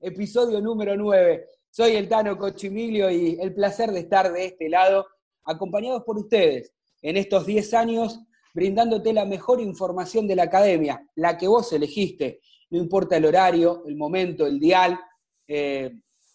[0.00, 1.46] episodio número 9.
[1.70, 5.06] Soy el Tano Cochimilio y el placer de estar de este lado,
[5.44, 6.72] acompañados por ustedes
[7.02, 8.20] en estos 10 años,
[8.52, 13.82] brindándote la mejor información de la academia, la que vos elegiste, no importa el horario,
[13.86, 15.00] el momento, el dial.
[15.48, 15.90] Eh,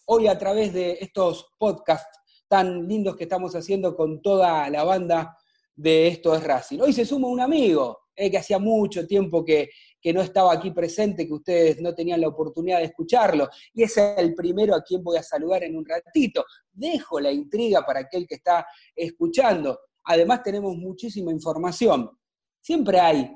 [0.05, 5.37] hoy a través de estos podcasts tan lindos que estamos haciendo con toda la banda
[5.75, 6.79] de Esto es Racing.
[6.79, 9.69] Hoy se suma un amigo, eh, que hacía mucho tiempo que,
[9.99, 13.49] que no estaba aquí presente, que ustedes no tenían la oportunidad de escucharlo.
[13.73, 16.45] Y es el primero a quien voy a saludar en un ratito.
[16.71, 18.65] Dejo la intriga para aquel que está
[18.95, 19.79] escuchando.
[20.05, 22.09] Además tenemos muchísima información.
[22.61, 23.35] Siempre hay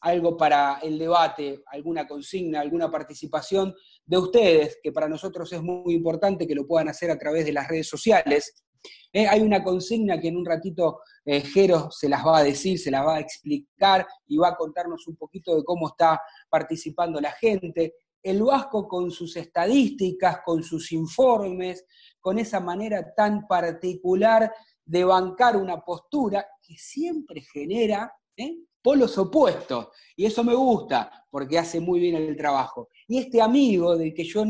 [0.00, 3.74] algo para el debate, alguna consigna, alguna participación
[4.04, 7.52] de ustedes, que para nosotros es muy importante que lo puedan hacer a través de
[7.52, 8.63] las redes sociales.
[9.12, 12.80] Eh, hay una consigna que en un ratito eh, Jero se las va a decir,
[12.80, 17.20] se las va a explicar y va a contarnos un poquito de cómo está participando
[17.20, 17.94] la gente.
[18.20, 21.86] El Vasco con sus estadísticas, con sus informes,
[22.18, 24.52] con esa manera tan particular
[24.84, 28.56] de bancar una postura que siempre genera ¿eh?
[28.82, 29.88] polos opuestos.
[30.16, 32.88] Y eso me gusta, porque hace muy bien el trabajo.
[33.06, 34.42] Y este amigo del que yo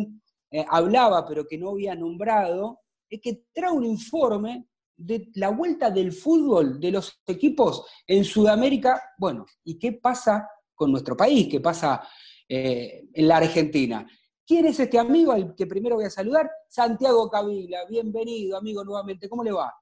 [0.69, 6.13] hablaba, pero que no había nombrado, es que trae un informe de la vuelta del
[6.13, 9.15] fútbol de los equipos en Sudamérica.
[9.19, 11.49] Bueno, ¿y qué pasa con nuestro país?
[11.51, 12.07] ¿Qué pasa
[12.49, 14.07] eh, en la Argentina?
[14.47, 16.51] ¿Quién es este amigo al que primero voy a saludar?
[16.69, 19.75] Santiago Cavila, bienvenido amigo nuevamente, ¿cómo le va?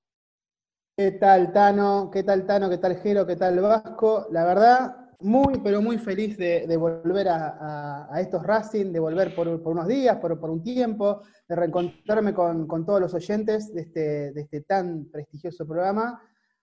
[0.97, 2.10] ¿Qué tal Tano?
[2.12, 2.69] ¿Qué tal Tano?
[2.69, 3.27] ¿Qué tal Jero?
[3.27, 4.27] ¿Qué tal Vasco?
[4.31, 9.86] La verdad, muy, pero muy feliz de, volver a, estos Racing, de volver por, unos
[9.86, 15.07] días, por, un tiempo, de reencontrarme con, todos los oyentes de este, de este, tan
[15.07, 16.21] prestigioso programa.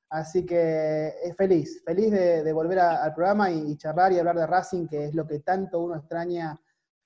[0.10, 4.88] Así que es feliz, feliz de, volver al programa y, charlar y hablar de Racing,
[4.88, 6.60] que es lo que tanto uno extraña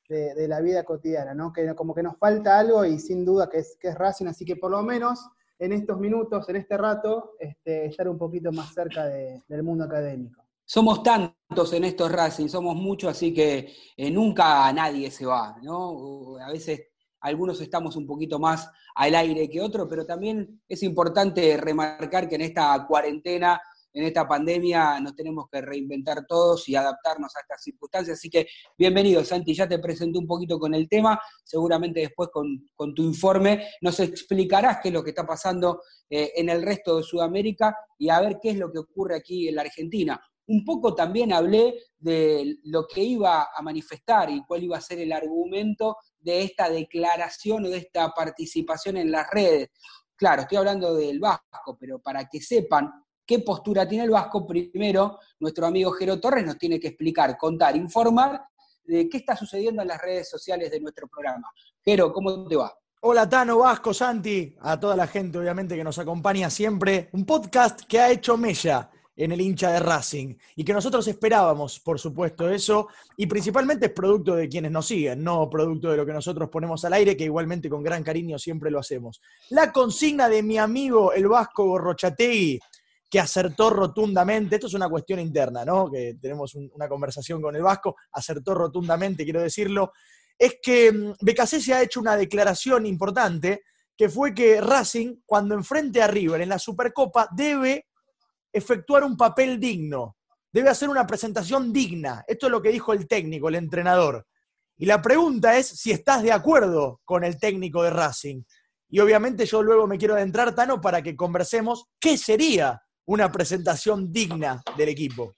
[0.07, 1.51] de, la vida cotidiana, ¿no?
[1.51, 4.45] Que como que nos falta algo y sin duda que es, que es Racing, así
[4.45, 5.27] que por lo menos
[5.59, 10.42] en estos minutos, en este rato, este, estar un poquito más cerca del mundo académico.
[10.73, 16.35] Somos tantos en estos Racing, somos muchos, así que eh, nunca nadie se va, ¿no?
[16.39, 16.87] A veces
[17.19, 22.33] algunos estamos un poquito más al aire que otros, pero también es importante remarcar que
[22.33, 23.61] en esta cuarentena
[23.93, 28.17] en esta pandemia nos tenemos que reinventar todos y adaptarnos a estas circunstancias.
[28.17, 32.95] Así que bienvenido, Santi, ya te presenté un poquito con el tema, seguramente después con,
[32.95, 37.03] tu informe nos explicarás qué es lo que está pasando eh, en el resto de
[37.03, 40.19] Sudamérica y a ver qué es lo que ocurre aquí en la Argentina.
[40.47, 44.99] Un poco también hablé de lo que iba a manifestar y cuál iba a ser
[44.99, 49.69] el argumento de esta declaración o de esta participación en las redes.
[50.15, 52.91] Claro, estoy hablando del Vasco, pero para que sepan
[53.25, 57.75] qué postura tiene el Vasco, primero nuestro amigo Jero Torres nos tiene que explicar, contar,
[57.75, 58.41] informar
[58.83, 61.49] de qué está sucediendo en las redes sociales de nuestro programa.
[61.83, 62.73] Jero, ¿cómo te va?
[63.01, 67.09] Hola Tano, Vasco, Santi, a toda la gente obviamente que nos acompaña siempre.
[67.11, 71.79] Un podcast que ha hecho Mella en el hincha de Racing y que nosotros esperábamos,
[71.79, 76.05] por supuesto, eso, y principalmente es producto de quienes nos siguen, no producto de lo
[76.05, 79.21] que nosotros ponemos al aire, que igualmente con gran cariño siempre lo hacemos.
[79.49, 82.59] La consigna de mi amigo el Vasco Gorrochategui,
[83.09, 85.91] que acertó rotundamente, esto es una cuestión interna, ¿no?
[85.91, 89.91] Que tenemos una conversación con el Vasco, acertó rotundamente, quiero decirlo,
[90.37, 93.61] es que mm, se ha hecho una declaración importante,
[93.95, 97.85] que fue que Racing, cuando enfrente a River en la Supercopa, debe
[98.53, 100.15] efectuar un papel digno,
[100.51, 102.23] debe hacer una presentación digna.
[102.27, 104.25] Esto es lo que dijo el técnico, el entrenador.
[104.77, 108.43] Y la pregunta es si estás de acuerdo con el técnico de Racing.
[108.89, 114.11] Y obviamente yo luego me quiero adentrar, Tano, para que conversemos qué sería una presentación
[114.11, 115.35] digna del equipo.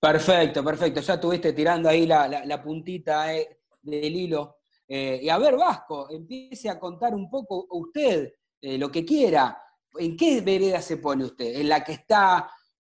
[0.00, 1.00] Perfecto, perfecto.
[1.00, 4.60] Ya estuviste tirando ahí la, puntita eh, del hilo.
[4.88, 8.32] Eh, y a ver, Vasco, empiece a contar un poco usted
[8.62, 9.60] eh, lo que quiera.
[9.98, 11.60] ¿En qué vereda se pone usted?
[11.60, 12.50] ¿En la que está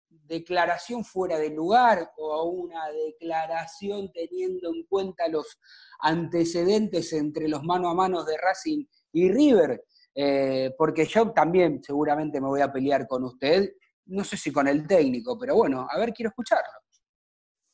[0.10, 5.60] declaración fuera de lugar o una declaración teniendo en cuenta los
[6.00, 9.84] antecedentes entre los mano a mano de Racing y River?
[10.14, 13.72] Eh, porque yo también seguramente me voy a pelear con usted,
[14.08, 16.87] no sé si con el técnico, pero bueno, a ver, quiero escucharlo.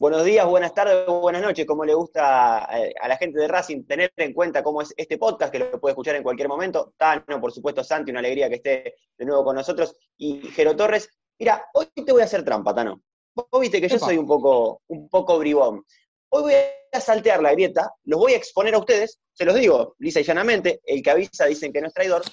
[0.04, 3.86] Buenos días, buenas tardes, buenas noches, como le gusta eh, a la gente de Racing
[3.86, 6.94] tener en cuenta cómo es este podcast, que lo puede escuchar en cualquier momento.
[6.98, 9.96] Tano, por supuesto, Santi, una alegría que esté de nuevo con nosotros.
[10.18, 11.08] Y Jero Torres,
[11.40, 13.02] mira, hoy te voy a hacer trampa, Tano.
[13.34, 15.86] Vos viste que yo soy un poco, un poco bribón.
[16.32, 16.54] Hoy voy
[16.92, 20.24] a saltear la grieta, los voy a exponer a ustedes, se los digo lisa y
[20.24, 22.24] llanamente, el que avisa dicen que no es traidor,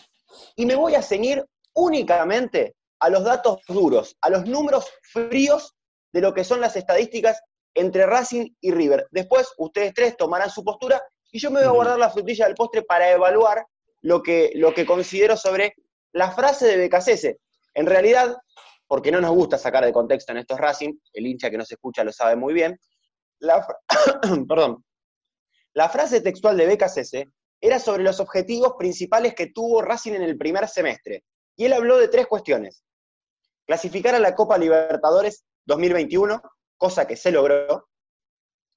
[0.56, 5.76] y me voy a ceñir únicamente a los datos duros, a los números fríos
[6.12, 7.40] de lo que son las estadísticas
[7.74, 9.06] entre Racing y River.
[9.10, 11.02] Después ustedes tres tomarán su postura
[11.32, 13.64] y yo me voy a guardar la frutilla del postre para evaluar
[14.02, 15.74] lo que, lo que considero sobre
[16.12, 17.38] la frase de Becasese.
[17.74, 18.36] En realidad,
[18.86, 22.02] porque no nos gusta sacar de contexto en estos Racing, el hincha que nos escucha
[22.02, 22.78] lo sabe muy bien,
[23.38, 23.66] la,
[24.48, 24.84] perdón,
[25.74, 27.26] la frase textual de Becasese
[27.60, 31.24] era sobre los objetivos principales que tuvo Racing en el primer semestre.
[31.56, 32.82] Y él habló de tres cuestiones.
[33.66, 36.42] Clasificar a la Copa Libertadores 2021,
[36.80, 37.90] cosa que se logró,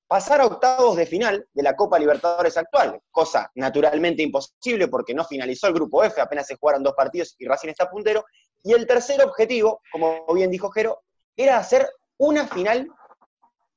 [0.07, 5.23] pasar a octavos de final de la Copa Libertadores actual, cosa naturalmente imposible porque no
[5.23, 8.25] finalizó el grupo F, apenas se jugaron dos partidos y Racing está puntero,
[8.61, 11.01] y el tercer objetivo, como bien dijo Jero,
[11.37, 12.91] era hacer una final,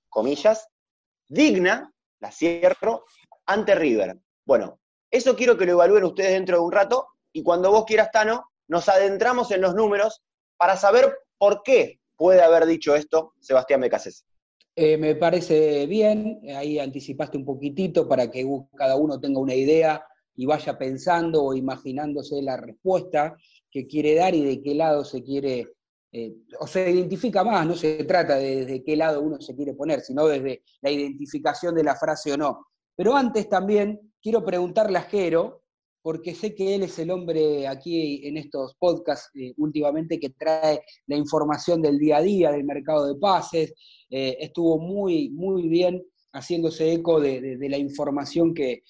[0.09, 0.67] comillas,
[1.29, 3.05] digna, la cierro,
[3.47, 4.19] ante River.
[4.45, 8.11] Bueno, eso quiero que lo evalúen ustedes dentro de un rato y cuando vos quieras,
[8.11, 10.21] Tano, nos adentramos en los números
[10.57, 14.25] para saber por qué puede haber dicho esto Sebastián Becasés.
[14.75, 18.47] Eh, me parece bien, ahí anticipaste un poquitito para que
[18.77, 20.05] cada uno tenga una idea
[20.35, 23.37] y vaya pensando o imaginándose la respuesta
[23.71, 25.69] que quiere dar y de qué lado se quiere,
[26.13, 29.73] eh, o se identifica más, no se trata de desde qué lado uno se quiere
[29.73, 32.67] poner, sino desde la identificación de la frase o no.
[32.95, 35.63] Pero antes también quiero preguntarle a Jero,
[36.07, 40.81] porque sé que él es el hombre aquí en estos podcasts eh, últimamente que trae
[41.09, 43.75] la información del día a día, del mercado de pases,
[44.09, 46.01] eh, estuvo muy, muy bien
[46.33, 48.85] haciéndose eco de, la información que,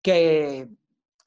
[0.00, 0.70] que,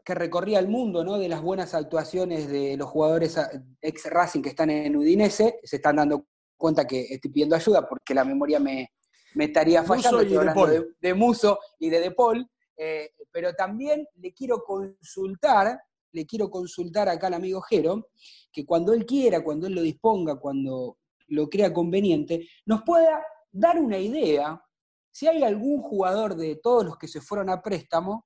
[0.07, 1.19] recorría el mundo, ¿no?
[1.19, 3.37] de las buenas actuaciones de los jugadores
[3.81, 6.25] ex Racing que están en Udinese, se están dando
[6.57, 8.89] cuenta que estoy pidiendo ayuda porque la memoria me,
[9.37, 14.33] estaría fallando, estoy hablando de, de, Muso y de De Paul, eh, pero también le
[14.33, 15.77] quiero consultar,
[16.13, 18.07] le quiero consultar acá al amigo Jero,
[18.49, 23.77] que cuando él quiera, cuando él lo disponga, cuando lo crea conveniente, nos pueda dar
[23.77, 24.63] una idea
[25.11, 28.25] si hay algún jugador de todos los que se fueron a préstamo,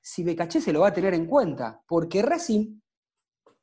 [0.00, 2.78] si Becaché se lo va a tener en cuenta, porque Racing,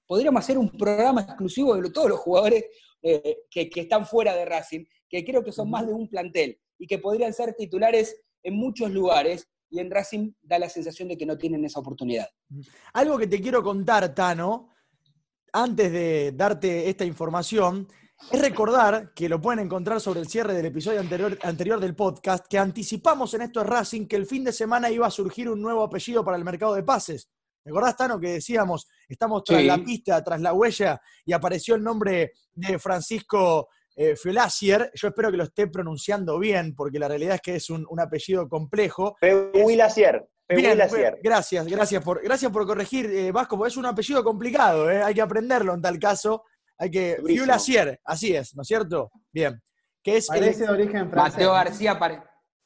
[0.05, 2.65] podríamos hacer un programa exclusivo de todos los jugadores
[3.01, 6.59] eh, que, que, están fuera de Racing, que creo que son más de un plantel
[6.77, 11.17] y que podrían ser titulares en muchos lugares, y en Racing da la sensación de
[11.17, 12.27] que no tienen esa oportunidad.
[12.93, 14.69] Algo que te quiero contar, Tano.
[15.53, 17.87] antes de darte esta información,
[18.31, 22.45] es recordar que lo pueden encontrar sobre el cierre del episodio anterior, anterior del podcast,
[22.47, 25.83] que anticipamos en esto Racing que el fin de semana iba a surgir un nuevo
[25.83, 27.29] apellido para el mercado de pases.
[27.63, 29.67] ¿Te acordás, Tano, que decíamos, estamos tras Sí.
[29.67, 34.15] la pista, tras la huella, y apareció el nombre de Francisco eh?
[34.93, 37.99] Yo espero que lo esté pronunciando bien, porque la realidad es que es un, un
[37.99, 39.17] apellido complejo.
[39.19, 40.27] Pehuilacier.
[40.49, 40.77] Bien,
[41.21, 45.03] gracias, gracias por, gracias por corregir, eh, Vasco, porque es un apellido complicado, ¿eh?
[45.03, 46.43] hay que aprenderlo en tal caso.
[46.77, 47.17] Hay que.
[48.05, 49.11] Así es, ¿no es cierto?
[49.33, 49.61] Bien.
[50.01, 51.33] Que es el- Parece de origen francés.
[51.33, 52.23] Mateo García, pare-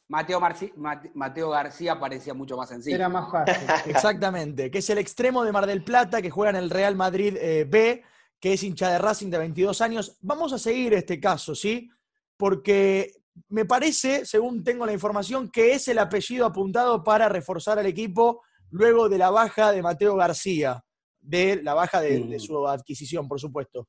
[0.10, 2.98] Mateo, Marci- Mate- Mateo García parecía mucho más sencillo.
[2.98, 3.56] Era más fácil.
[3.88, 7.36] Exactamente, que es el extremo de Mar del Plata que juega en el Real Madrid
[7.40, 8.04] eh, B,
[8.42, 10.18] que es hincha de Racing de 22 años.
[10.22, 11.90] Vamos a seguir este caso, ¿sí?
[12.36, 13.14] Porque
[13.50, 18.42] me parece, según tengo la información, que es el apellido apuntado para reforzar al equipo
[18.72, 20.84] luego de la baja de Mateo García,
[21.20, 22.40] de la baja de, de Mm.
[22.40, 23.88] su adquisición, por supuesto.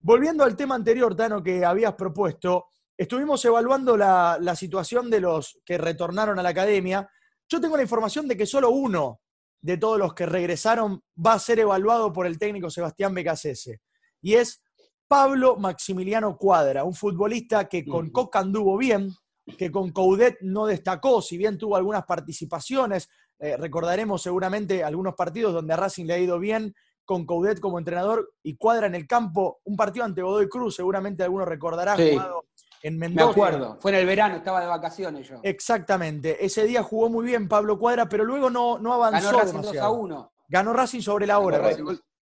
[0.00, 5.58] Volviendo al tema anterior, Tano, que habías propuesto, estuvimos evaluando la, la situación de los
[5.64, 7.10] que retornaron a la academia.
[7.48, 9.20] Yo tengo la información de que solo uno
[9.60, 13.80] de todos los que regresaron va a ser evaluado por el técnico Sebastián Becasese.
[14.20, 14.62] Y es
[15.06, 18.10] Pablo Maximiliano Cuadra, un futbolista que con.
[18.10, 19.10] Coca anduvo bien,
[19.56, 23.08] que con Coudet no destacó, si bien tuvo algunas participaciones.
[23.40, 27.78] eh, recordaremos seguramente algunos partidos donde a Racing le ha ido bien con Coudet como
[27.78, 29.60] entrenador y Cuadra en el campo.
[29.64, 32.10] Un partido ante Godoy Cruz, seguramente algunos recordarán, Sí.
[32.14, 32.44] jugado
[32.82, 33.30] en Me Mendoza.
[33.30, 35.36] acuerdo, fue en el verano, estaba de vacaciones yo.
[35.44, 36.44] Exactamente.
[36.44, 39.58] Ese día jugó muy bien Pablo Cuadra, pero luego no, no avanzó Ganó Racing 2
[39.58, 39.92] a demasiado.
[39.94, 40.32] 1.
[40.48, 41.60] Ganó Racing sobre la hora.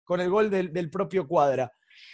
[0.05, 1.69] Con el gol- del, del propio Cuadra.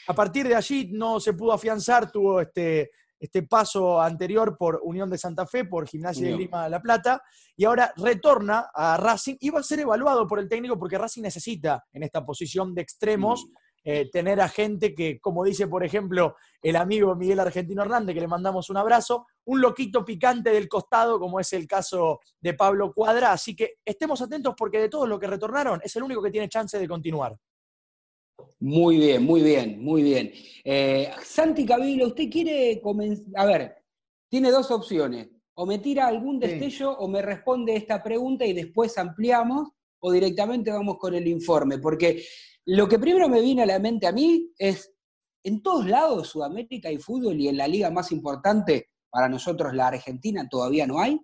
[0.08, 5.10] A partir de allí no se pudo afianzar, tuvo este, este paso anterior por Unión
[5.10, 6.38] de Santa Fe, por Gimnasia de.
[6.38, 7.22] Lima de La Plata,
[7.56, 11.22] y ahora retorna a Racing y va a ser evaluado por el técnico porque Racing
[11.24, 13.46] necesita en esta posición de extremos
[13.84, 18.22] eh, tener a gente que, como dice, por ejemplo, el amigo Miguel Argentino Hernández, que
[18.22, 22.94] le mandamos un abrazo, un loquito picante del costado, como es el caso de Pablo
[22.94, 23.32] Cuadra.
[23.32, 26.48] Así que estemos atentos porque de todos los que retornaron, es el único que tiene
[26.48, 27.36] chance de continuar.
[28.60, 30.32] Muy bien, muy bien, muy bien.
[30.64, 33.26] Eh, Santi Cabilo, ¿usted quiere comenzar?
[33.36, 33.76] A ver,
[34.30, 35.30] tiene dos opciones.
[35.54, 36.48] O me tira algún Sí.
[36.48, 39.70] destello o me responde esta pregunta y después ampliamos
[40.00, 41.78] o directamente vamos con el informe.
[41.78, 42.24] Porque
[42.66, 44.92] lo que primero me viene a la mente a mí es,
[45.44, 49.88] en todos lados Sudamérica hay fútbol y en la liga más importante, para nosotros la
[49.88, 51.20] Argentina, todavía no hay.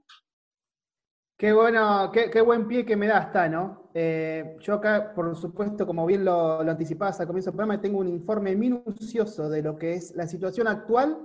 [1.38, 3.92] Qué bueno, qué, qué buen pie que me das, Tano.
[3.94, 8.00] Eh, yo acá, por supuesto, como bien lo, lo anticipabas al comienzo del programa, tengo
[8.00, 11.16] un informe minucioso de lo que es la situación actual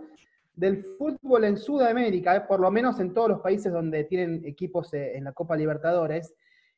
[0.55, 4.93] del fútbol en Sudamérica, eh, por lo menos en todos los países donde tienen equipos
[4.93, 6.35] eh, en la Copa Libertadores.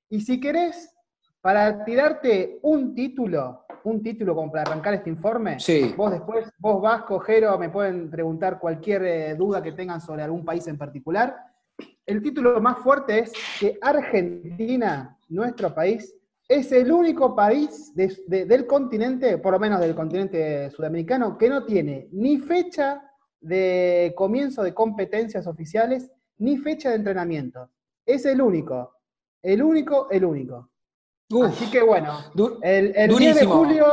[0.09, 0.95] Y si querés,
[1.41, 5.93] para tirarte un título, un título como para arrancar este informe, Sí.
[5.97, 10.45] vos después, vos Vasco, Jero, me pueden preguntar cualquier eh, duda que tengan sobre algún
[10.45, 11.35] país en particular.
[12.07, 16.15] El título más fuerte es que Argentina, nuestro país,
[16.47, 21.49] es el único país de- de- del continente, por lo menos del continente sudamericano, que
[21.49, 23.03] no tiene ni fecha
[23.41, 27.71] de comienzo de competencias oficiales, ni fecha de entrenamiento.
[28.05, 28.97] Es el único,
[29.43, 30.71] el único, el único.
[31.31, 32.19] Uf, Así que bueno,
[32.63, 33.87] el, el 10 de julio,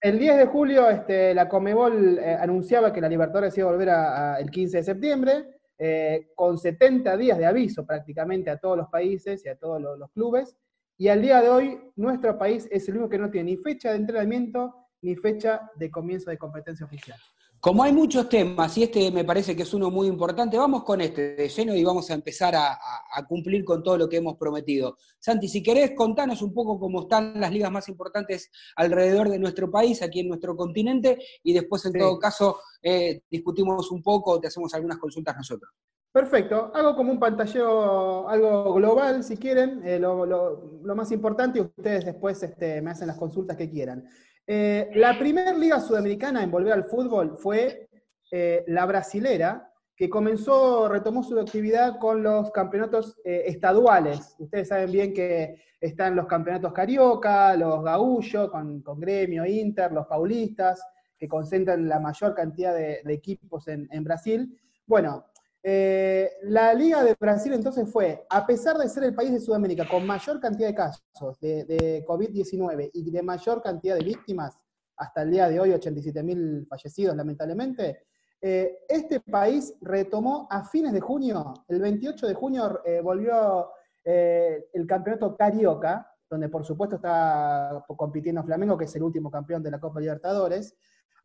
[0.00, 3.90] el 10 de julio este, la Comebol eh, anunciaba que la Libertadores iba a volver
[3.90, 8.76] a- a el 15 de septiembre, eh, con 70 días de aviso prácticamente a todos
[8.76, 10.56] los países y a todos los, los clubes.
[10.98, 13.90] Y al día de hoy, nuestro país es el único que no tiene ni fecha
[13.90, 17.18] de entrenamiento ni fecha de comienzo de competencia oficial.
[17.66, 21.00] Como hay muchos temas, y este me parece que es uno muy importante, vamos con
[21.00, 22.78] este de lleno y vamos a empezar a, a-
[23.12, 24.96] a cumplir con todo lo que hemos prometido.
[25.18, 29.68] Santi, si querés, contanos un poco cómo están las ligas más importantes alrededor de nuestro
[29.68, 31.98] país, aquí en nuestro continente, y después, en Sí.
[31.98, 35.72] todo caso, eh, discutimos un poco te hacemos algunas consultas nosotros.
[36.12, 41.58] Perfecto, hago como un pantalleo, algo global si quieren, eh, lo, lo- lo más importante
[41.58, 44.04] y ustedes después este, me hacen las consultas que quieran.
[44.46, 47.88] Eh, la primera liga sudamericana en volver al fútbol fue
[48.30, 54.36] eh, la brasilera, que comenzó, retomó su actividad con los campeonatos eh, estaduales.
[54.38, 60.06] Ustedes saben bien que están los campeonatos carioca, los gaullos, con, con gremio, Inter, los
[60.06, 60.82] paulistas,
[61.16, 64.60] que concentran la mayor cantidad de, de equipos en, en Brasil.
[64.86, 65.24] Bueno,
[65.68, 69.84] eh, la Liga de Brasil entonces fue, a pesar de ser el país de Sudamérica
[69.88, 74.56] con mayor cantidad de casos de, de COVID-19 y de mayor cantidad de víctimas,
[74.96, 78.04] hasta el día de hoy 87.000 fallecidos lamentablemente,
[78.40, 83.72] eh, este país retomó a fines de junio, el 28 de junio eh, volvió
[84.04, 89.72] el campeonato carioca, donde por supuesto está compitiendo Flamengo, que es el último campeón de
[89.72, 90.76] la Copa Libertadores.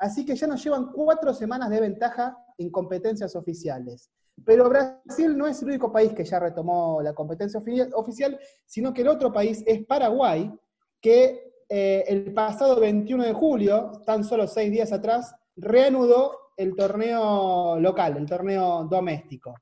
[0.01, 4.09] Así que ya nos llevan cuatro semanas de ventaja en competencias oficiales.
[4.43, 7.61] Pero Brasil no es el único país que ya retomó la competencia
[7.93, 10.51] oficial, sino que el otro país es Paraguay,
[10.99, 17.79] que eh, el pasado 21 de julio, tan solo seis días atrás, reanudó el torneo
[17.79, 19.53] local, el torneo doméstico.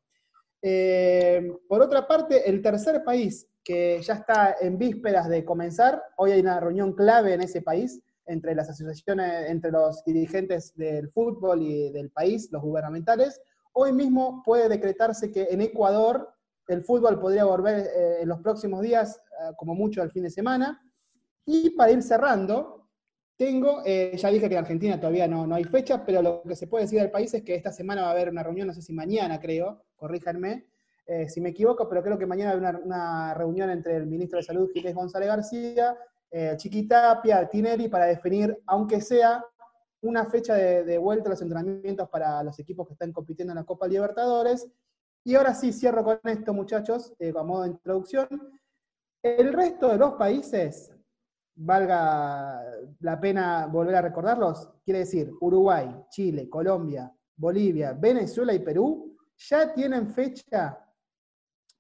[0.62, 6.32] Eh, por otra parte, el tercer país que ya está en vísperas de comenzar, hoy
[6.32, 11.62] hay una reunión clave en ese país entre las asociaciones, entre los dirigentes del fútbol
[11.62, 13.42] y del país, los gubernamentales,
[13.74, 16.34] Hoy mismo puede decretarse que en Ecuador
[16.68, 20.30] el fútbol podría volver eh, en los próximos días, eh, como mucho al fin de
[20.30, 20.82] semana.
[21.46, 22.90] Y para ir cerrando,
[23.38, 26.56] tengo, eh, ya dije que en Argentina todavía no, no hay fecha, pero lo que
[26.56, 28.74] se puede decir del país es que esta semana va a haber una reunión, no
[28.74, 30.68] sé si mañana creo, corríjanme
[31.28, 34.44] si me equivoco, pero creo que mañana hay una, una reunión entre el ministro de
[34.44, 35.98] Salud, Ginés González García,
[36.58, 39.44] Chiquitapia, Tinelli, para definir, aunque sea
[40.02, 43.66] una fecha de, vuelta a los entrenamientos para los equipos que están compitiendo en la
[43.66, 44.68] Copa Libertadores.
[45.24, 48.28] Y ahora sí, cierro con esto, muchachos, eh, a modo de introducción.
[49.22, 50.94] El resto de los países,
[51.62, 52.64] valga
[53.02, 59.74] la pena volver a recordarlos, quiere decir Uruguay, Chile, Colombia, Bolivia, Venezuela y Perú, ya
[59.74, 60.86] tienen fecha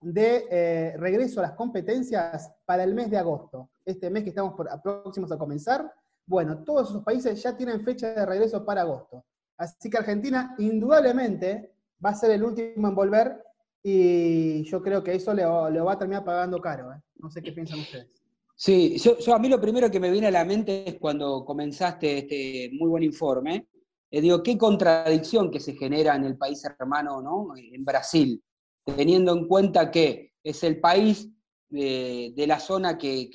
[0.02, 3.70] de eh, regreso a las competencias para el mes de agosto.
[3.90, 4.54] Este mes que estamos
[4.84, 5.92] próximos a comenzar,
[6.26, 9.26] bueno, todos esos países ya tienen fecha de regreso para agosto.
[9.58, 13.44] Así que Argentina indudablemente va a ser el último en volver
[13.82, 16.94] y yo creo que eso le, va a terminar pagando caro.
[16.94, 17.02] ¿eh?
[17.16, 18.22] No sé qué piensan ustedes.
[18.56, 22.20] Sí, yo, a mí lo primero que me viene a la mente es cuando comenzaste
[22.20, 23.68] este muy buen informe,
[24.12, 27.54] eh, digo, qué contradicción que se genera en el país hermano, ¿no?
[27.56, 28.44] En Brasil,
[28.84, 31.30] teniendo en cuenta que es el país
[31.72, 33.30] eh, de la zona que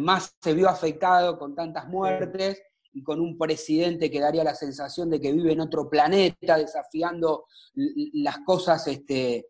[0.00, 5.10] más se vio afectado con tantas muertes y con un presidente que daría la sensación
[5.10, 9.46] de que vive en otro planeta, desafiando las cosas este,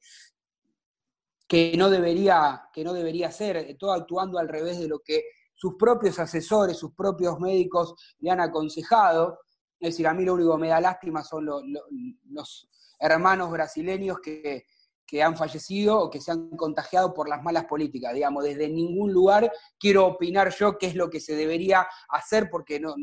[1.46, 5.75] que, no debería, que no debería ser, todo actuando al revés de lo que sus
[5.75, 9.40] propios asesores, sus propios médicos le han aconsejado.
[9.78, 14.67] Es decir, a mí lo único que me da lástima son los hermanos brasileños que,
[15.06, 18.15] que han fallecido o que se han contagiado por las malas políticas.
[18.15, 22.80] Digamos, desde ningún lugar quiero opinar yo qué es lo que se debería hacer porque
[22.80, 22.95] no,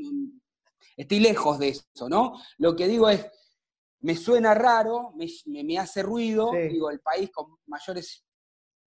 [0.98, 2.34] estoy lejos de eso, ¿no?
[2.58, 3.26] Lo que digo es,
[4.02, 8.26] me suena raro, me, hace ruido, digo, el país con mayores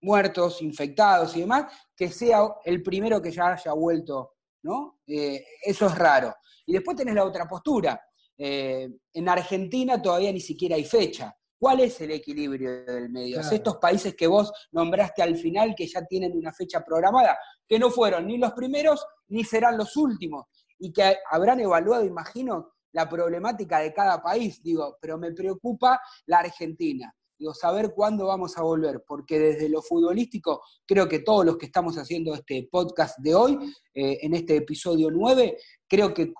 [0.00, 5.00] muertos, infectados y demás, que sea el primero que ya haya vuelto, ¿no?
[5.06, 6.34] Eh, eso es raro.
[6.66, 8.00] Y después tenés la otra postura.
[8.36, 11.34] Eh, en Argentina todavía ni siquiera hay fecha.
[11.58, 13.40] ¿Cuál es el equilibrio del medio?
[13.40, 17.90] Estos países que vos nombraste al final, que ya tienen una fecha programada, que no
[17.90, 20.46] fueron ni los primeros ni serán los últimos,
[20.78, 26.38] y que habrán evaluado, imagino, la problemática de cada país, digo, pero me preocupa la
[26.38, 27.12] Argentina.
[27.36, 31.66] Digo, saber cuándo vamos a volver, porque desde lo futbolístico, creo que todos los que
[31.66, 33.58] estamos haciendo este podcast de hoy,
[33.94, 36.32] eh, en este episodio 9, creo que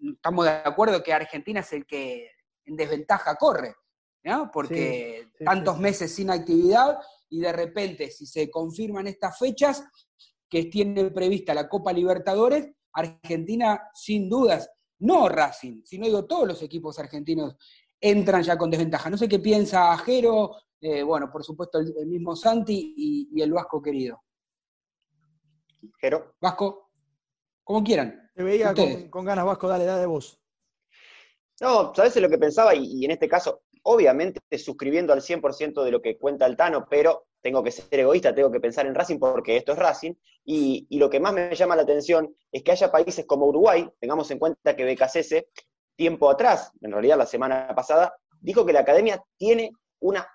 [0.00, 2.30] estamos de acuerdo que Argentina es el que
[2.64, 3.74] en desventaja corre.
[4.52, 6.98] Porque tantos meses sin actividad
[7.30, 9.84] y de repente, si se confirman estas fechas
[10.48, 16.62] que tiene prevista la Copa Libertadores, Argentina, sin dudas, no Racing, sino digo todos los
[16.62, 17.56] equipos argentinos
[18.00, 19.10] entran ya con desventaja.
[19.10, 23.82] No sé qué piensa Ajero, eh, bueno, por supuesto el, mismo Santi y, el Vasco
[23.82, 24.22] querido.
[26.00, 26.34] Jero.
[26.40, 26.90] Vasco,
[27.62, 28.30] como quieran.
[28.34, 28.72] Te veía
[29.10, 30.40] con, ganas, Vasco, dale, dale de vos.
[31.60, 32.74] No, ¿sabes lo que pensaba?
[32.74, 37.62] y, en este caso, obviamente suscribiendo al 100% de lo que cuenta Altano, pero tengo
[37.62, 40.12] que ser egoísta, tengo que pensar en Racing porque esto es Racing,
[40.44, 44.30] y, lo que más me llama la atención es que haya países como Uruguay, tengamos
[44.30, 45.42] en cuenta que BKCS,
[45.96, 49.70] tiempo atrás, en realidad la semana pasada, dijo que la academia tiene
[50.00, 50.28] una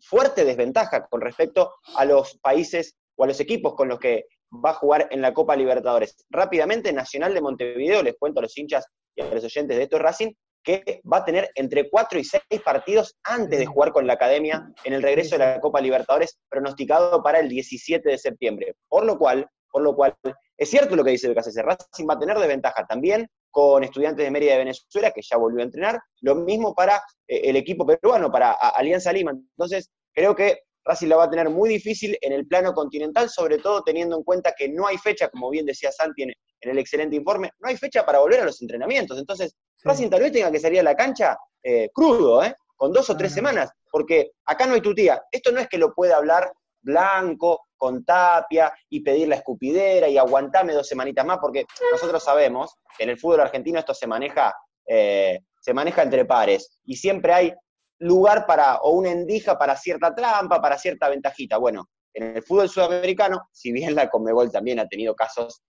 [0.00, 4.26] fuerte desventaja con respecto a los países o a los equipos con los que
[4.64, 6.24] va a jugar en la Copa Libertadores.
[6.30, 9.96] Rápidamente, Nacional de Montevideo, les cuento a los hinchas y a los oyentes de esto
[9.96, 10.32] es Racing,
[10.66, 14.68] que va a tener entre cuatro y seis partidos antes de jugar con la academia
[14.82, 18.74] en el regreso de la Copa Libertadores, pronosticado para el 17 de septiembre.
[18.88, 20.16] Por lo cual, por lo cual,
[20.58, 24.30] es cierto lo que dice BKC, Racing va a tener desventaja también con estudiantes de
[24.32, 26.96] Mérida de Venezuela, que ya volvió a entrenar, lo mismo para
[27.28, 29.30] eh, el equipo peruano, para Alianza Lima.
[29.30, 33.58] Entonces, creo que Racing la va a tener muy difícil en el plano continental, sobre
[33.58, 36.32] todo teniendo en cuenta que no hay fecha, como bien decía Santi en,
[36.68, 39.18] el excelente informe, no hay fecha para volver a los entrenamientos.
[39.18, 42.54] Entonces, Racing tal vez tenga que salir a la cancha eh, crudo, ¿eh?
[42.76, 45.22] con dos o tres semanas, porque acá no hay tu tía.
[45.30, 50.18] Esto no es que lo pueda hablar Blanco, con Tapia, y pedir la escupidera y
[50.18, 54.54] aguantarme dos semanitas más, porque nosotros sabemos que en el fútbol argentino esto se maneja,
[54.86, 57.54] eh, se maneja entre pares, y siempre hay
[57.98, 61.58] lugar para, o una endija para cierta trampa, para cierta ventajita.
[61.58, 65.62] Bueno, en el fútbol sudamericano, si bien la Conmebol también ha tenido casos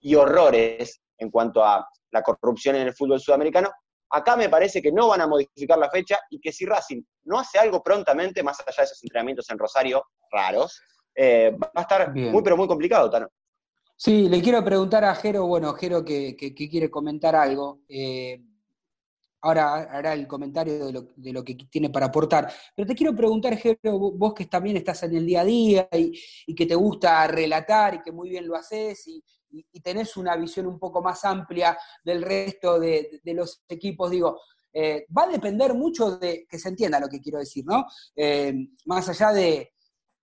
[0.00, 3.70] y horrores en cuanto a la corrupción en el fútbol sudamericano,
[4.10, 7.38] acá me parece que no van a modificar la fecha y que si Racing no
[7.38, 10.80] hace algo prontamente, más allá de esos entrenamientos en Rosario raros,
[11.14, 13.28] eh, va a estar muy pero muy complicado, Tano.
[13.96, 17.82] Sí, le quiero preguntar a Jero, bueno, Jero que, quiere comentar algo.
[17.86, 18.40] Eh,
[19.42, 22.50] ahora hará el comentario de lo, que tiene para aportar.
[22.74, 26.54] Pero te quiero preguntar, Jero, vos que también estás en el día a día y,
[26.54, 29.22] que te gusta relatar y que muy bien lo haces y,
[29.82, 34.40] tenés una visión un poco más amplia del resto de, los equipos, digo,
[34.72, 37.86] eh, va a depender mucho de que se entienda lo que quiero decir, ¿no?
[38.14, 39.72] Eh, más allá de,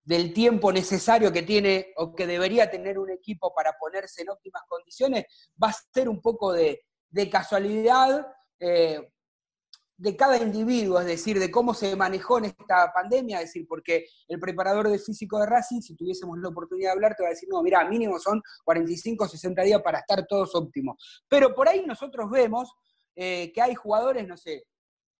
[0.02, 4.62] del tiempo necesario que tiene o que debería tener un equipo para ponerse en óptimas
[4.66, 5.26] condiciones,
[5.62, 8.26] va a ser un poco de, de casualidad
[8.58, 9.12] eh,
[9.98, 14.06] de cada individuo, es decir, de cómo se manejó en esta pandemia, es decir, porque
[14.28, 17.32] el preparador de físico de Racing, si tuviésemos la oportunidad de hablar, te va a
[17.32, 21.24] decir, no, mira, mínimo son 45, 60 días para estar todos óptimos.
[21.28, 22.72] Pero por ahí nosotros vemos
[23.16, 24.66] eh, que hay jugadores, no sé,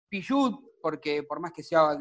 [0.08, 1.98] Pichut, porque por más que sea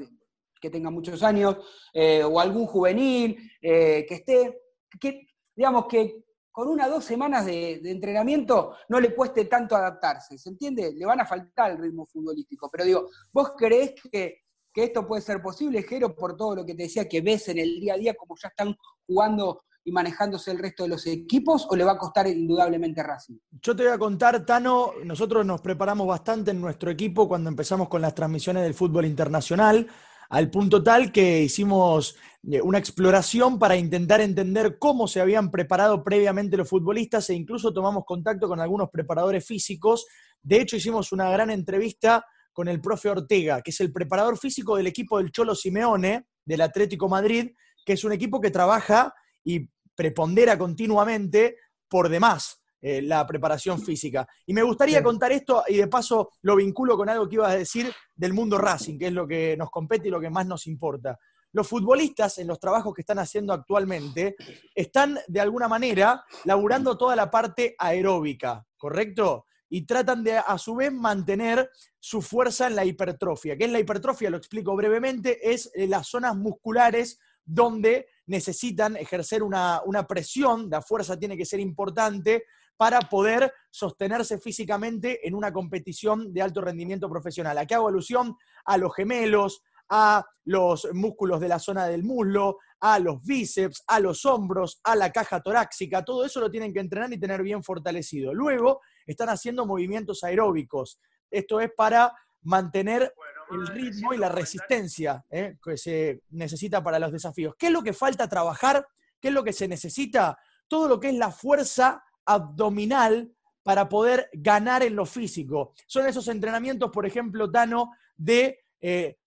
[0.61, 1.57] que tenga muchos años,
[1.93, 4.61] eh, o algún juvenil que esté,
[4.99, 6.26] que digamos que
[6.57, 10.91] con una o dos semanas de, entrenamiento no le cueste tanto adaptarse, ¿se entiende?
[10.91, 14.41] Le van a faltar el ritmo futbolístico, pero digo, ¿vos creés que,
[14.73, 17.79] esto puede ser posible, Jero, por todo lo que te decía que ves en el
[17.79, 21.75] día a día, como ya están jugando y manejándose el resto de los equipos, o
[21.75, 23.37] le va a costar indudablemente Racing?
[23.61, 27.87] Yo te voy a contar, Tano, nosotros nos preparamos bastante en nuestro equipo cuando empezamos
[27.87, 29.87] con las transmisiones del fútbol internacional
[30.29, 32.15] al punto tal que hicimos
[32.49, 37.73] eh, una exploración para intentar entender cómo se habían preparado previamente los futbolistas e incluso
[37.73, 40.05] tomamos contacto con algunos preparadores físicos.
[40.41, 44.75] De hecho, hicimos una gran entrevista con el profe Ortega, que es el preparador físico
[44.77, 47.51] del equipo del Cholo Simeone, del Atlético Madrid,
[47.85, 49.13] que es un equipo que trabaja
[49.43, 54.27] y prepondera continuamente por demás eh, la preparación física.
[54.45, 57.57] Y me gustaría contar esto y de paso lo vinculo con algo que ibas a
[57.57, 60.67] decir del mundo Racing, que es lo que nos compete y lo que más nos
[60.67, 61.17] importa.
[61.53, 64.35] Los futbolistas en los trabajos que están haciendo actualmente
[64.75, 69.45] están de alguna manera laburando toda la parte aeróbica, ¿correcto?
[69.69, 73.57] y tratan de a su vez mantener su fuerza en la hipertrofia.
[73.57, 74.29] ¿Qué es la hipertrofia?
[74.29, 80.81] Lo explico brevemente, es eh, las zonas musculares donde necesitan ejercer una, una, presión, la
[80.81, 82.43] fuerza tiene que ser importante
[82.77, 87.57] para poder sostenerse físicamente en una competición de alto rendimiento profesional.
[87.57, 92.99] Aquí hago alusión a los gemelos, a los músculos de la zona del muslo, a
[92.99, 97.11] los bíceps, a los hombros, a la caja torácica, todo eso lo tienen que entrenar
[97.11, 98.33] y tener bien fortalecido.
[98.33, 100.99] Luego están haciendo movimientos aeróbicos.
[101.31, 102.13] Esto es para
[102.43, 103.13] mantener
[103.51, 105.57] el ritmo y la resistencia ¿eh?
[105.63, 107.55] que se necesita para los desafíos.
[107.57, 108.85] ¿Qué es lo que falta trabajar?
[109.19, 110.37] ¿Qué es lo que se necesita?
[110.67, 115.73] Todo lo que es la fuerza abdominal para poder ganar en lo físico.
[115.87, 119.17] Son esos entrenamientos, por ejemplo, Tano, de eh,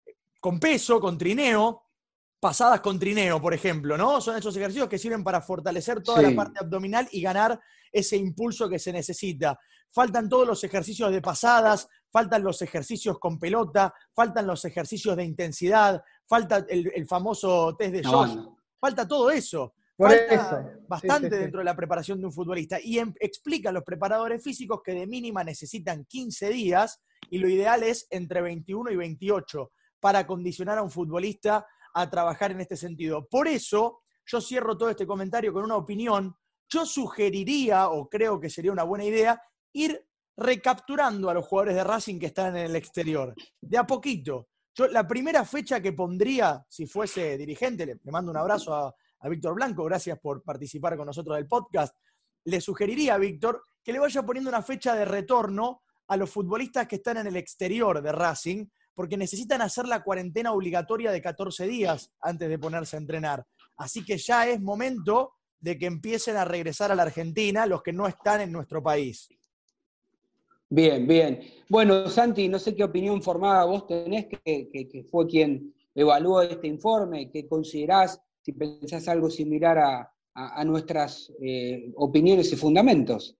[0.40, 1.82] con peso, con trineo,
[2.40, 4.20] pasadas con trineo, por ejemplo, ¿no?
[4.20, 7.60] Son esos ejercicios que sirven para fortalecer toda la parte abdominal y ganar
[7.92, 9.58] ese impulso que se necesita.
[9.92, 15.24] Faltan todos los ejercicios de pasadas, faltan los ejercicios con pelota, faltan los ejercicios de
[15.24, 18.36] intensidad, falta el, famoso test de Josh,
[18.78, 19.74] falta todo eso.
[20.00, 22.78] Falta bastante dentro de la preparación de un futbolista.
[22.82, 27.82] Y em, explican los preparadores físicos que de mínima necesitan 15 días y lo ideal
[27.82, 33.28] es entre 21 y 28 para condicionar a un futbolista a trabajar en este sentido.
[33.28, 36.34] Por eso, yo cierro todo este comentario con una opinión.
[36.66, 39.42] Yo sugeriría, o creo que sería una buena idea,
[39.74, 40.02] ir
[40.34, 44.48] recapturando a los jugadores de Racing que están en el exterior, de a poquito.
[44.74, 49.28] Yo la primera fecha que pondría, si fuese dirigente, le mando un abrazo a, a
[49.28, 51.94] Víctor Blanco, gracias por participar con nosotros del podcast.
[52.44, 56.88] Le sugeriría a Víctor que le vaya poniendo una fecha de retorno a los futbolistas
[56.88, 61.66] que están en el exterior de Racing, porque necesitan hacer la cuarentena obligatoria de 14
[61.66, 63.46] días antes de ponerse a entrenar.
[63.76, 67.92] Así que ya es momento de que empiecen a regresar a la Argentina los que
[67.92, 69.28] no están en nuestro país.
[70.68, 71.40] Bien, bien.
[71.68, 77.30] Bueno, Santi, no sé qué opinión formada vos tenés, que, fue quien evaluó este informe,
[77.30, 83.36] qué considerás si pensás algo similar a, a, nuestras eh, opiniones y fundamentos.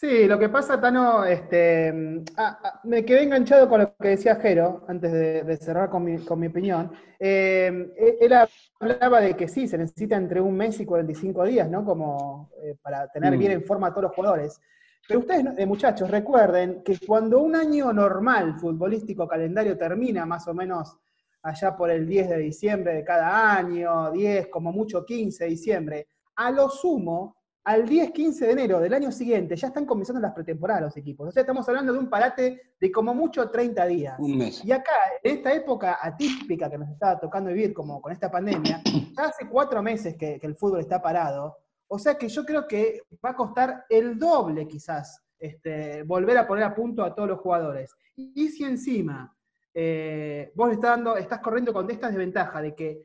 [0.00, 4.36] Sí, lo que pasa, Tano, este, ah, ah, me quedé enganchado con lo que decía
[4.36, 6.92] Jero, antes de, cerrar con mi, opinión.
[7.18, 8.32] Eh, e, él
[8.78, 11.84] hablaba de que sí, se necesita entre un mes y 45 días, ¿no?
[11.84, 13.54] Como eh, para tener bien mm.
[13.56, 14.60] en forma a todos los jugadores.
[15.08, 20.54] Pero ustedes, eh, muchachos, recuerden que cuando un año normal futbolístico calendario termina más o
[20.54, 20.96] menos
[21.42, 26.08] allá por el 10 de diciembre de cada año, 10, como mucho 15 de diciembre,
[26.36, 30.84] a lo sumo al 10-15 de enero del año siguiente ya están comenzando las pretemporadas
[30.84, 31.28] los equipos.
[31.28, 34.18] O sea, estamos hablando de un parate de como mucho 30 días.
[34.18, 34.64] Un mes.
[34.64, 38.80] Y acá, en esta época atípica que nos está tocando vivir como con esta pandemia,
[39.14, 41.58] ya hace cuatro meses que, el fútbol está parado.
[41.88, 46.46] O sea que yo creo que va a costar el doble quizás este, volver a
[46.46, 47.94] poner a punto a todos los jugadores.
[48.16, 49.36] Y si encima
[49.80, 53.00] eh, vos estás, dando, estás corriendo con esta desventaja de que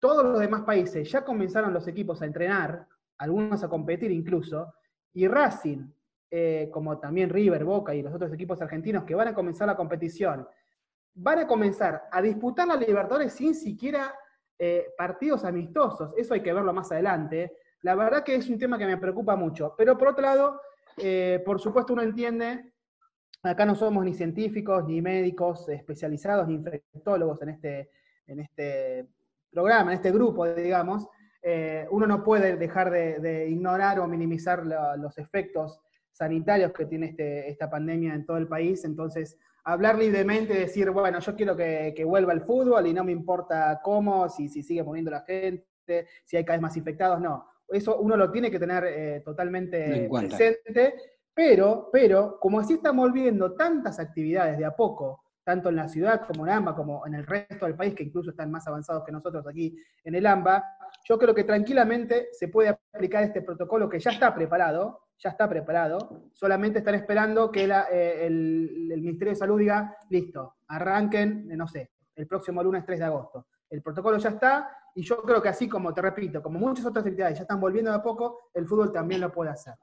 [0.00, 4.72] todos los demás países ya comenzaron los equipos a entrenar, algunos a competir incluso,
[5.12, 5.90] y Racing,
[6.30, 9.76] eh, como también River, Boca y los otros equipos argentinos que van a comenzar la
[9.76, 10.48] competición,
[11.12, 14.14] van a comenzar a disputar la Libertadores sin siquiera
[14.58, 16.14] eh, partidos amistosos.
[16.16, 17.58] Eso hay que verlo más adelante.
[17.82, 19.74] La verdad que es un tema que me preocupa mucho.
[19.76, 20.62] Pero por otro lado,
[21.44, 22.72] por supuesto uno entiende,
[23.46, 27.90] acá no somos ni científicos, ni médicos especializados, ni infectólogos en este,
[28.26, 29.06] en este
[29.50, 31.08] programa, en este grupo, digamos,
[31.42, 35.80] eh, uno no puede dejar de, ignorar o minimizar los efectos
[36.10, 38.84] sanitarios que tiene este, esta pandemia en todo el país.
[38.84, 43.80] Entonces, hablar libremente, decir, bueno, yo quiero que, vuelva el fútbol y no me importa
[43.82, 47.46] cómo, si, si sigue muriendo la gente, si hay cada vez más infectados, no.
[47.68, 50.94] Eso uno lo tiene que tener eh, totalmente presente.
[51.36, 56.22] Pero, pero, como así estamos viendo tantas actividades de a poco, tanto en la ciudad
[56.26, 59.12] como en AMBA, como en el resto del país, que incluso están más avanzados que
[59.12, 60.64] nosotros aquí en el AMBA,
[61.04, 65.46] yo creo que tranquilamente se puede aplicar este protocolo que ya está preparado, ya está
[65.46, 71.90] preparado, solamente están esperando que eh, el, Ministerio de Salud diga, listo, arranquen, no sé,
[72.14, 73.46] el próximo lunes 3 de agosto.
[73.68, 77.04] El protocolo ya está y yo creo que así como, te repito, como muchas otras
[77.04, 79.74] actividades ya están volviendo de a poco, el fútbol también lo puede hacer.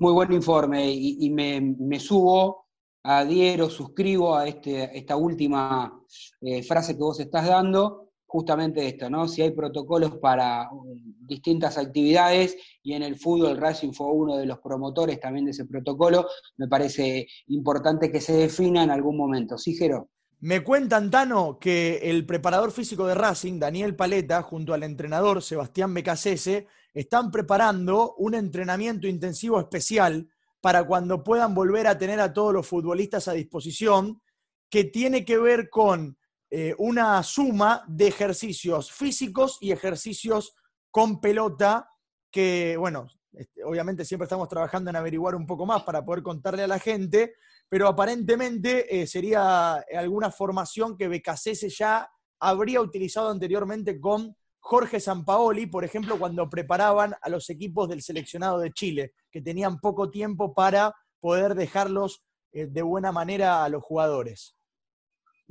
[0.00, 2.68] Muy buen informe y, me, subo,
[3.02, 5.92] adhiero, suscribo a este, esta última
[6.40, 9.28] eh, frase que vos estás dando justamente esto, ¿no?
[9.28, 14.46] Si hay protocolos para um, distintas actividades y en el fútbol Racing fue uno de
[14.46, 19.58] los promotores también de ese protocolo, me parece importante que se defina en algún momento.
[19.58, 20.08] ¿Sí, Jero?
[20.42, 25.92] Me cuentan, Tano, que el preparador físico de Racing, Daniel Paleta, junto al entrenador Sebastián
[25.92, 30.30] Becasese, están preparando un entrenamiento intensivo especial
[30.62, 34.22] para cuando puedan volver a tener a todos los futbolistas a disposición,
[34.70, 36.16] que tiene que ver con
[36.48, 40.54] eh, una suma de ejercicios físicos y ejercicios
[40.90, 41.90] con pelota
[42.30, 46.62] que, bueno, este, obviamente siempre estamos trabajando en averiguar un poco más para poder contarle
[46.62, 47.34] a la gente,
[47.68, 55.66] pero aparentemente eh, sería alguna formación que Becasese ya habría utilizado anteriormente con Jorge Sampaoli,
[55.66, 60.54] por ejemplo, cuando preparaban a los equipos del seleccionado de Chile, que tenían poco tiempo
[60.54, 64.56] para poder dejarlos eh, de buena manera a los jugadores.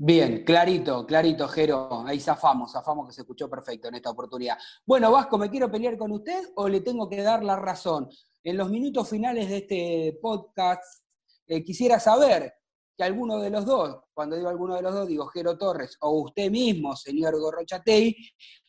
[0.01, 2.05] Bien, clarito, clarito, Jero.
[2.07, 4.57] Ahí zafamos, zafamos que se escuchó perfecto en esta oportunidad.
[4.85, 8.07] Bueno, Vasco, ¿me quiero pelear con usted o le tengo que dar la razón?
[8.41, 11.03] En los minutos finales de este podcast,
[11.47, 12.53] eh, quisiera saber
[12.95, 16.11] que alguno de los dos, cuando digo alguno de los dos, digo Jero Torres o
[16.11, 18.15] usted mismo, señor Gorrochatei,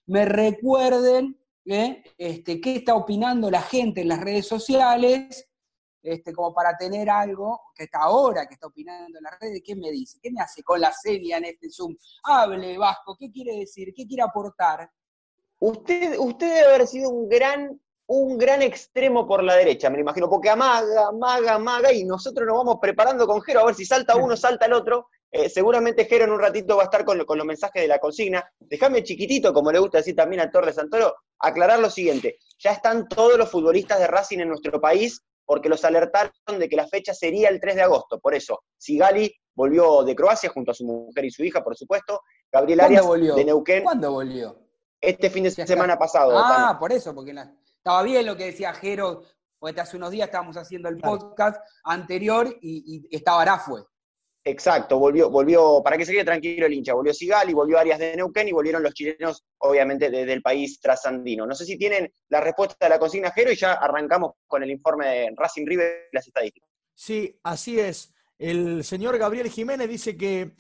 [0.07, 5.49] me recuerden eh, este, qué está opinando la gente en las redes sociales
[6.03, 9.77] este, como para tener algo que está ahora, que está opinando en las redes, ¿qué
[9.77, 10.19] me dice?
[10.23, 11.97] ¿Qué me hace con la serie en este Zoom?
[12.25, 13.93] Hable, Vasco, ¿qué quiere decir?
[13.95, 14.91] ¿Qué quiere aportar?
[15.59, 20.03] Usted, usted debe haber sido un gran, un gran extremo por la derecha, me lo
[20.03, 23.85] imagino, porque amaga, amaga, amaga, y nosotros nos vamos preparando con Jero, a ver si
[23.85, 25.09] salta uno, salta el otro.
[25.33, 27.99] Eh, seguramente Jero en un ratito va a estar con, con los mensajes de la
[27.99, 28.51] consigna.
[28.59, 32.39] Déjame chiquitito, como le gusta decir también a Torres Santoro, aclarar lo siguiente.
[32.59, 36.77] Ya están todos los futbolistas de Racing en nuestro país porque los alertaron de que
[36.77, 38.19] la fecha sería el 3 de agosto.
[38.21, 42.23] Por eso, Sigali volvió de Croacia junto a su mujer y su hija, por supuesto.
[42.51, 43.35] Gabriel Arias volvió?
[43.35, 43.83] de Neuquén.
[43.83, 44.59] ¿Cuándo volvió?
[45.01, 46.33] Este fin de semana pasado.
[46.37, 47.35] Ah, por eso, porque
[47.77, 49.23] estaba bien lo que decía Jero,
[49.59, 53.85] porque hace unos días estábamos haciendo el podcast anterior y, y estaba Arafue.
[54.43, 58.17] Exacto, volvió, volvió, para que se quede tranquilo el hincha, volvió Sigali, volvió Arias de
[58.17, 61.47] Neuquén y volvieron los chilenos, obviamente, desde el país trasandino.
[61.47, 64.71] No sé si tienen la respuesta de la consigna Jero y ya arrancamos con el
[64.71, 66.71] informe de Racing River y las estadísticas.
[66.95, 68.15] Sí, así es.
[68.39, 70.53] El señor Gabriel Jiménez dice que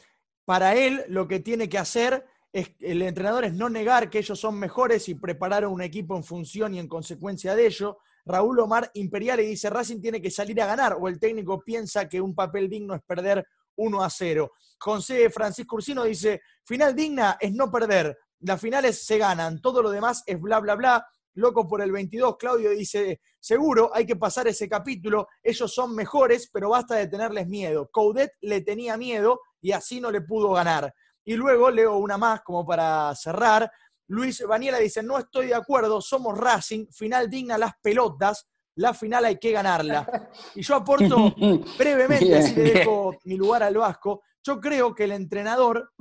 [0.45, 4.39] para él lo que tiene que hacer es, el entrenador es no negar que ellos
[4.39, 7.99] son mejores y preparar un equipo en función y en consecuencia de ello.
[8.27, 12.09] Raúl Omar Imperial y dice, Racing tiene que salir a ganar o el técnico piensa
[12.09, 14.53] que un papel digno es perder 1 a 0.
[14.79, 19.91] José Francisco Ursino dice, final digna es no perder, las finales se ganan, todo lo
[19.91, 21.07] demás es bla, bla, bla.
[21.35, 26.51] Loco por el 22, Claudio dice, seguro hay que pasar ese capítulo, ellos son mejores,
[26.53, 27.89] pero basta de tenerles miedo.
[27.93, 30.93] Coudet le tenía miedo y así no le pudo ganar.
[31.25, 33.71] Y luego leo una más como para cerrar.
[34.09, 39.25] Luis Baniela dice, no estoy de acuerdo, somos Racing, final digna las pelotas, la final
[39.25, 40.07] hay que ganarla.
[40.55, 41.35] Y yo aporto
[41.79, 45.93] brevemente, así le dejo mi lugar al Vasco, yo creo que el entrenador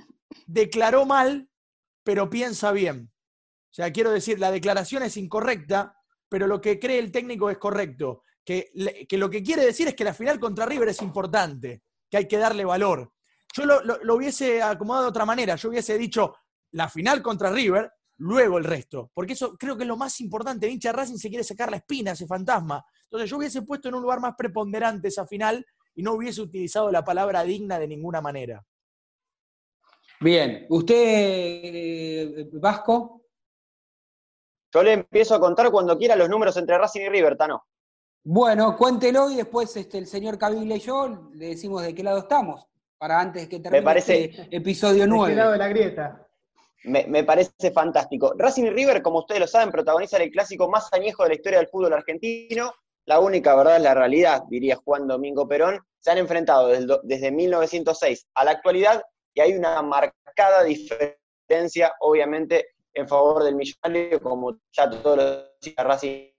[0.46, 1.50] declaró mal,
[2.04, 3.12] pero piensa bien.
[3.12, 5.96] O sea, quiero decir, la declaración es incorrecta,
[6.28, 8.24] pero lo que cree el técnico es correcto.
[8.44, 8.72] Que,
[9.08, 12.28] que lo que quiere decir es que la final contra River es importante, que hay
[12.28, 13.14] que darle valor.
[13.54, 16.36] Yo lo, lo hubiese acomodado de otra manera, yo hubiese dicho
[16.72, 19.12] la final contra River, luego el resto.
[19.14, 20.66] Porque eso creo que es lo más importante.
[20.66, 22.86] El hincha Racing se quiere sacar la espina, ese fantasma.
[23.04, 26.92] Entonces yo hubiese puesto en un lugar más preponderante esa final y no hubiese utilizado
[26.92, 28.64] la palabra digna de ninguna manera.
[30.22, 33.24] Bien, ¿usted, eh, Vasco?
[34.72, 37.66] Yo le empiezo a contar cuando quiera los números entre Racing y River, Tano.
[38.24, 42.20] Bueno, cuéntelo y después este, el señor Cavilla y yo le decimos de qué lado
[42.20, 45.30] estamos, para antes que termine parece, este episodio 9.
[45.30, 46.29] De qué lado de la grieta.
[46.84, 48.34] Me, parece fantástico.
[48.38, 51.60] Racing y River, como ustedes lo saben, protagonizan el clásico más añejo de la historia
[51.60, 52.74] del fútbol argentino.
[53.06, 55.80] La única verdad es la realidad, diría Juan Domingo Perón.
[56.00, 62.68] Se han enfrentado desde, desde 1906 a la actualidad y hay una marcada diferencia, obviamente,
[62.94, 66.30] en favor del millonario, como ya todos los Racing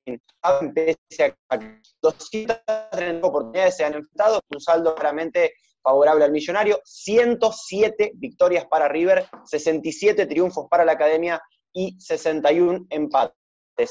[0.75, 1.59] pese a
[2.03, 9.27] 230 oportunidades se han enfrentado, un saldo claramente favorable al millonario, 107 victorias para River,
[9.45, 11.41] 67 triunfos para la Academia
[11.73, 13.37] y 61 empates.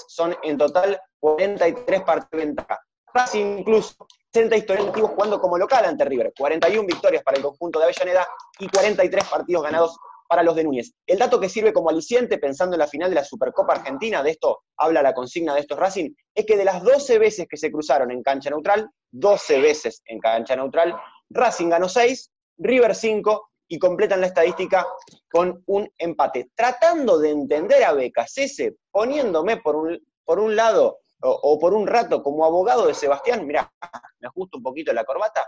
[0.07, 2.79] Son en total 43 partidos de ventaja.
[3.13, 3.95] Racing incluso
[4.33, 8.27] 60 históricos jugando como local ante River, 41 victorias para el conjunto de Avellaneda
[8.59, 9.97] y 43 partidos ganados
[10.27, 10.93] para los de Núñez.
[11.07, 14.29] El dato que sirve como aliciente pensando en la final de la Supercopa Argentina, de
[14.29, 17.71] esto habla la consigna de estos Racing, es que de las 12 veces que se
[17.71, 20.95] cruzaron en cancha neutral, 12 veces en cancha neutral,
[21.29, 24.85] Racing ganó 6, River 5 y completan la estadística
[25.29, 26.49] con un empate.
[26.55, 32.23] Tratando de entender a Becasese, poniéndome por un, por un lado o, por un rato
[32.23, 33.71] como abogado de Sebastián, mirá,
[34.19, 35.45] me ajusto un poquito la corbata,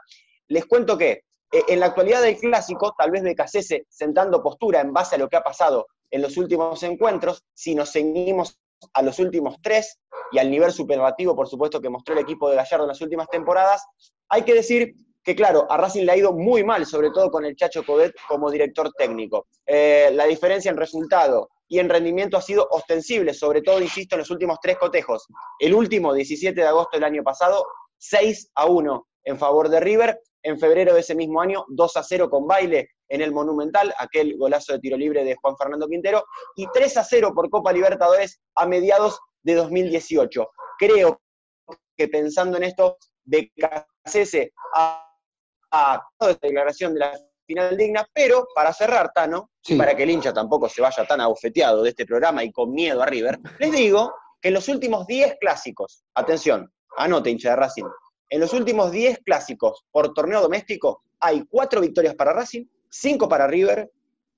[0.48, 4.92] les cuento que eh, en la actualidad del clásico, tal vez Becasese sentando postura en
[4.92, 8.60] base a lo que ha pasado en los últimos encuentros, si nos seguimos
[8.94, 10.00] a los últimos tres
[10.32, 13.30] y al nivel superlativo, por supuesto, que mostró el equipo de Gallardo en las últimas
[13.30, 13.86] temporadas,
[14.28, 17.46] hay que decir que claro, a Racing le ha ido muy mal, sobre todo con
[17.46, 19.48] el Chacho Codet como director técnico.
[19.66, 24.20] Eh, la diferencia en resultado y en rendimiento ha sido ostensible, sobre todo, insisto, en
[24.20, 25.28] los últimos tres cotejos.
[25.60, 27.66] El último, 17 de agosto del año pasado,
[27.98, 30.20] 6 a 1 en favor de River.
[30.44, 34.38] En febrero de ese mismo año, 2 a 0 con baile en el Monumental, aquel
[34.38, 38.42] golazo de tiro libre de Juan Fernando Quintero, y 3 a 0 por Copa Libertadores
[38.56, 40.50] a mediados de 2018.
[40.80, 41.22] Creo
[41.96, 45.11] que pensando en esto, Becasese ha
[45.72, 50.12] a esta declaración de la final digna, pero para cerrar, Tano, y para que el
[50.12, 53.72] hincha tampoco se vaya tan abofeteado de este programa y con miedo a River, les
[53.72, 57.86] digo que en los últimos 10 clásicos, atención, anote hincha de Racing,
[58.30, 63.48] en los últimos 10 clásicos por torneo doméstico hay 4 victorias para Racing, 5 para
[63.48, 63.92] River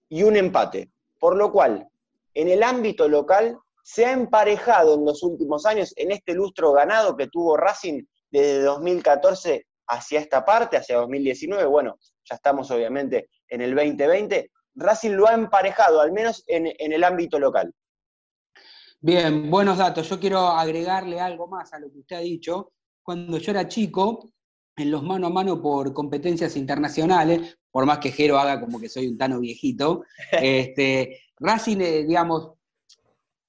[0.10, 0.89] y un empate.
[1.19, 1.88] Por lo cual,
[2.34, 7.15] en el ámbito local se ha emparejado en los últimos años, en este lustro ganado
[7.15, 13.62] que tuvo Racing desde 2014 hacia esta parte, hacia 2019, bueno, ya estamos obviamente en
[13.62, 17.74] el 2020, Racing lo ha emparejado, al menos en, el ámbito local.
[19.00, 20.10] Bien, buenos datos.
[20.10, 22.72] Yo quiero agregarle algo más a lo que usted ha dicho.
[23.04, 24.32] Cuando yo era chico,
[24.76, 28.89] en los mano a mano por competencias internacionales, por más que Jero haga como que
[28.89, 32.54] soy un tano viejito, este, Racing, eh, digamos,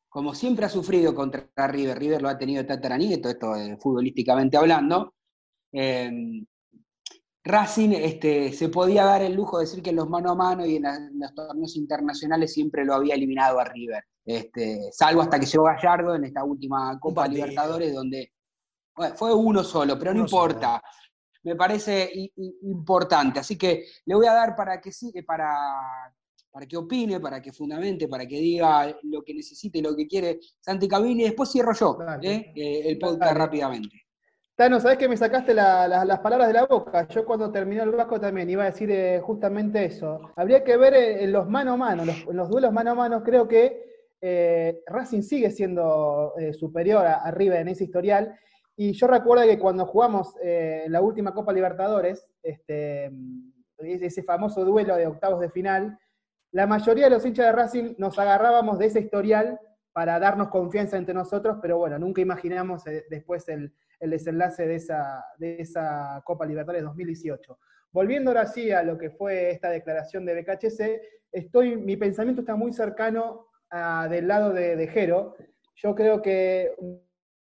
[0.09, 5.14] como siempre ha sufrido contra River, River lo ha tenido tataranieto, esto eh, futbolísticamente hablando,
[7.47, 10.65] Racing este, se podía dar el lujo de decir que en los mano a mano
[10.65, 10.85] y en,
[11.19, 14.03] los torneos internacionales siempre lo había eliminado a River.
[14.25, 18.33] Este, salvo hasta que llegó Gallardo en esta última Copa Libertadores, donde
[19.17, 20.83] fue uno solo, pero no importa.
[21.43, 22.11] Me parece
[22.63, 23.41] importante.
[23.41, 24.91] Así que le voy a dar para que
[25.27, 25.55] para,
[26.51, 30.07] para que opine, para que fundamente, para que diga lo que necesite y lo que
[30.07, 31.25] quiere Santi Cabini.
[31.25, 32.53] Después cierro yo ¿eh?
[32.57, 34.04] Eh, el podcast rápidamente.
[34.57, 37.09] Tano, ¿sabés que me sacaste las palabras de la boca?
[37.09, 40.21] Yo cuando terminó el Vasco también iba a decir eh, justamente eso.
[40.37, 43.49] Habría que ver en los mano a mano, en los duelos mano a mano, creo
[43.49, 43.83] que
[44.21, 48.39] eh, Racing sigue siendo eh, superior a, River en ese historial.
[48.77, 53.11] Y yo recuerdo que cuando jugamos eh, la última Copa Libertadores, este,
[53.79, 55.99] ese famoso duelo de octavos de final,
[56.53, 59.59] la mayoría de los hinchas de Racing nos agarrábamos de ese historial
[59.95, 65.61] para darnos confianza entre nosotros, pero bueno, nunca imaginamos después el, desenlace de esa, de
[65.61, 67.59] esa Copa Libertadores 2018.
[67.93, 72.57] Volviendo ahora sí a lo que fue esta declaración de BKHC, estoy, mi pensamiento está
[72.57, 73.47] muy cercano
[74.11, 75.37] del lado de, Jero.
[75.77, 76.73] Yo creo que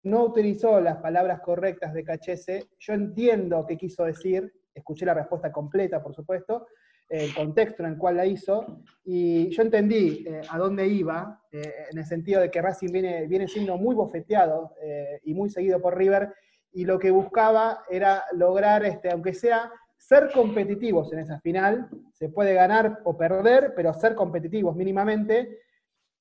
[0.03, 2.69] no utilizó las palabras correctas de BKHC.
[2.79, 6.65] Yo entiendo qué quiso decir, escuché la respuesta completa, por supuesto,
[7.09, 11.85] el contexto en el cual la hizo, y yo entendí eh, a dónde iba, eh,
[11.91, 15.81] en el sentido de que Racing viene, viene siendo muy bofeteado eh, y muy seguido
[15.81, 16.33] por River,
[16.73, 22.29] y lo que buscaba era lograr, este, aunque sea ser competitivos en esa final, se
[22.29, 25.59] puede ganar o perder, pero ser competitivos mínimamente.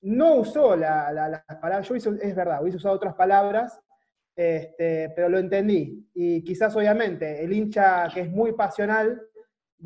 [0.01, 3.79] No usó las palabras, yo es verdad, hubiese usado otras palabras,
[4.35, 6.09] este, pero lo entendí.
[6.13, 9.21] Y quizás obviamente el hincha que es muy pasional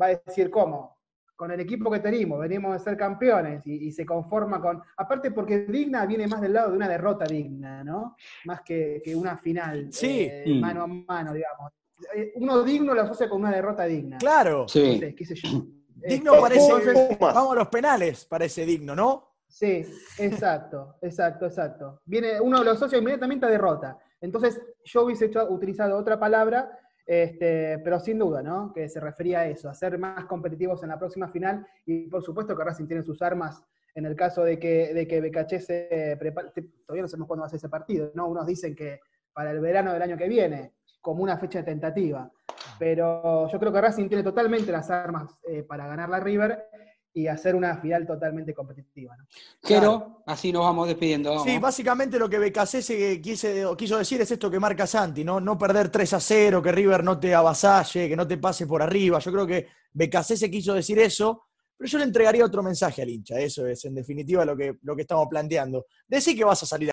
[0.00, 0.98] va a decir, ¿cómo?
[1.34, 4.80] Con el equipo que tenemos, venimos de ser campeones y, se conforma con...
[4.96, 8.16] Aparte porque digna viene más del lado de una derrota digna, ¿no?
[8.44, 10.28] Más que, una final sí.
[10.30, 11.72] Eh, mano a mano, digamos.
[12.14, 14.18] Eh, uno digno lo asocia con una derrota digna.
[14.18, 14.68] Claro.
[14.68, 15.00] Sí.
[15.16, 15.48] qué sé yo.
[16.04, 19.36] Digno parece, vamos a los penales, parece digno, ¿no?
[19.46, 19.84] Sí,
[20.18, 22.00] exacto, exacto, exacto.
[22.06, 23.98] Viene, uno lo asocia inmediatamente a derrota.
[24.18, 26.70] Entonces, yo hubiese utilizado otra palabra,
[27.06, 28.72] este, pero sin duda, ¿no?
[28.72, 31.66] Que se refería a eso, a ser más competitivos en la próxima final.
[31.84, 33.62] Y por supuesto que Racing tiene sus armas
[33.94, 36.50] en el caso de que, de que BKC se prepare.
[36.86, 38.28] Todavía no sabemos cuándo va a ser ese partido, ¿no?
[38.28, 39.00] Unos dicen que
[39.32, 42.30] para el verano del año que viene como una fecha tentativa.
[42.78, 46.68] Pero yo creo que Racing tiene totalmente las armas eh, para ganar la River
[47.14, 49.16] y hacer una final totalmente competitiva.
[49.60, 51.44] Pero así nos vamos despidiendo.
[51.44, 55.40] Sí, básicamente lo que BKC quiso decir es esto que marca Santi, ¿no?
[55.40, 58.82] No perder 3 a 0, que River no te avasalle, que no te pase por
[58.82, 59.18] arriba.
[59.18, 61.44] Yo creo que BKC se quiso decir eso,
[61.76, 63.38] pero yo le entregaría otro mensaje al hincha.
[63.38, 65.86] Eso es, en definitiva, lo que, lo que estamos planteando.
[66.06, 66.80] Decí que vas a salir